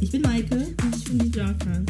Ich 0.00 0.10
bin 0.10 0.22
Maike. 0.22 0.56
Und 0.82 0.96
ich 0.96 1.04
bin 1.04 1.18
die 1.18 1.30
Dorkan. 1.30 1.86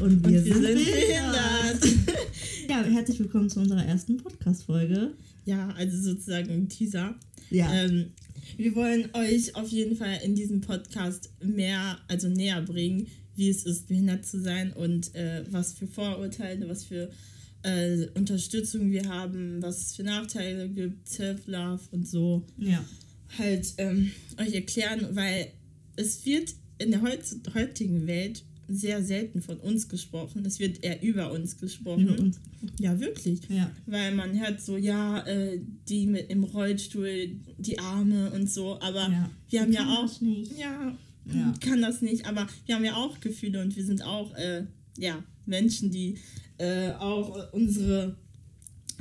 Und 0.00 0.24
Und 0.24 0.28
wir 0.28 0.40
sind, 0.42 0.54
sind 0.54 0.62
behindert. 0.62 1.80
behindert. 1.80 2.16
Ja, 2.68 2.84
herzlich 2.84 3.18
willkommen 3.18 3.50
zu 3.50 3.58
unserer 3.60 3.84
ersten 3.84 4.16
Podcast-Folge. 4.18 5.12
Ja, 5.44 5.70
also 5.70 6.00
sozusagen 6.00 6.50
ein 6.50 6.68
Teaser. 6.68 7.16
Ja. 7.50 7.72
Ähm, 7.74 8.12
wir 8.56 8.76
wollen 8.76 9.10
euch 9.14 9.56
auf 9.56 9.68
jeden 9.70 9.96
Fall 9.96 10.20
in 10.22 10.36
diesem 10.36 10.60
Podcast 10.60 11.30
mehr, 11.42 11.98
also 12.06 12.28
näher 12.28 12.62
bringen, 12.62 13.08
wie 13.34 13.48
es 13.48 13.64
ist, 13.64 13.88
behindert 13.88 14.24
zu 14.24 14.40
sein 14.40 14.72
und 14.72 15.12
äh, 15.16 15.44
was 15.50 15.72
für 15.72 15.88
Vorurteile, 15.88 16.68
was 16.68 16.84
für 16.84 17.10
äh, 17.64 18.06
Unterstützung 18.14 18.92
wir 18.92 19.08
haben, 19.08 19.60
was 19.60 19.80
es 19.88 19.96
für 19.96 20.04
Nachteile 20.04 20.68
gibt, 20.68 21.08
Self-Love 21.08 21.82
und 21.90 22.06
so. 22.06 22.46
Ja. 22.56 22.84
Halt 23.36 23.74
ähm, 23.78 24.12
euch 24.40 24.54
erklären, 24.54 25.08
weil 25.12 25.48
es 25.96 26.24
wird 26.24 26.54
in 26.80 26.90
der 26.90 27.02
heutigen 27.02 28.06
Welt 28.06 28.44
sehr 28.68 29.02
selten 29.02 29.42
von 29.42 29.56
uns 29.58 29.88
gesprochen. 29.88 30.44
Es 30.46 30.60
wird 30.60 30.84
eher 30.84 31.02
über 31.02 31.32
uns 31.32 31.58
gesprochen. 31.58 32.06
Über 32.08 32.18
uns. 32.20 32.38
Ja, 32.78 32.98
wirklich. 33.00 33.40
Ja. 33.48 33.70
Weil 33.86 34.14
man 34.14 34.38
hört 34.38 34.60
so, 34.60 34.76
ja, 34.76 35.26
äh, 35.26 35.60
die 35.88 36.06
mit 36.06 36.30
im 36.30 36.44
Rollstuhl, 36.44 37.30
die 37.58 37.78
Arme 37.80 38.30
und 38.30 38.48
so, 38.48 38.80
aber 38.80 39.08
Ja. 39.10 39.30
wir 39.48 39.60
haben 39.62 39.72
ja 39.72 39.86
auch. 39.98 40.20
nicht. 40.20 40.56
Ja, 40.56 40.96
Ja. 41.26 41.52
kann 41.60 41.82
das 41.82 42.00
nicht, 42.00 42.26
aber 42.26 42.46
wir 42.66 42.76
haben 42.76 42.84
ja 42.84 42.94
auch 42.94 43.18
Gefühle 43.20 43.60
und 43.60 43.74
wir 43.76 43.84
sind 43.84 44.02
auch, 44.02 44.34
äh, 44.36 44.64
ja, 44.96 45.22
Menschen, 45.46 45.90
die 45.90 46.18
äh, 46.58 46.92
auch 46.92 47.52
unsere 47.52 48.16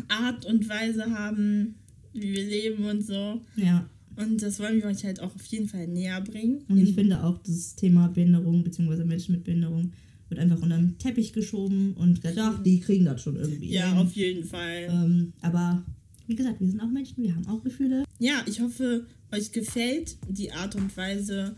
Art 0.07 0.45
und 0.45 0.67
Weise 0.69 1.11
haben, 1.11 1.75
wie 2.13 2.33
wir 2.33 2.43
leben 2.47 2.85
und 2.85 3.05
so. 3.05 3.41
Ja. 3.55 3.87
Und 4.19 4.41
das 4.41 4.59
wollen 4.59 4.77
wir 4.81 4.85
euch 4.85 5.05
halt 5.05 5.21
auch 5.21 5.33
auf 5.33 5.45
jeden 5.45 5.67
Fall 5.67 5.87
näher 5.87 6.19
bringen. 6.21 6.65
Und 6.67 6.77
ich 6.77 6.93
finde 6.93 7.23
auch, 7.23 7.37
das 7.39 7.75
Thema 7.75 8.09
Behinderung 8.09 8.63
bzw. 8.63 9.05
Menschen 9.05 9.35
mit 9.35 9.45
Behinderung 9.45 9.93
wird 10.27 10.41
einfach 10.41 10.61
unter 10.61 10.77
den 10.77 10.97
Teppich 10.97 11.33
geschoben 11.33 11.93
und 11.93 12.19
ach, 12.37 12.61
die 12.61 12.79
kriegen 12.79 13.05
das 13.05 13.21
schon 13.21 13.35
irgendwie. 13.35 13.71
ja, 13.71 13.93
auf 13.99 14.13
jeden 14.13 14.43
Fall. 14.43 14.87
ähm, 14.89 15.33
aber 15.41 15.83
wie 16.27 16.35
gesagt, 16.35 16.59
wir 16.59 16.67
sind 16.67 16.79
auch 16.79 16.89
Menschen, 16.89 17.23
wir 17.23 17.33
haben 17.33 17.47
auch 17.47 17.63
Gefühle. 17.63 18.03
Ja, 18.19 18.43
ich 18.45 18.59
hoffe, 18.59 19.05
euch 19.31 19.51
gefällt 19.51 20.17
die 20.27 20.51
Art 20.51 20.75
und 20.75 20.95
Weise, 20.95 21.55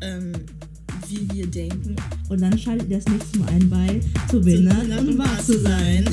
ähm, 0.00 0.32
wie 1.08 1.28
wir 1.32 1.46
denken. 1.46 1.96
Und 2.28 2.40
dann 2.40 2.56
schaltet 2.56 2.88
ihr 2.88 2.98
das 2.98 3.08
nächste 3.08 3.38
Mal 3.40 3.48
ein 3.48 3.68
bei 3.68 4.00
Zu 4.30 4.40
behindert 4.40 5.00
und 5.00 5.18
wahr 5.18 5.42
zu 5.42 5.58
sein. 5.58 6.04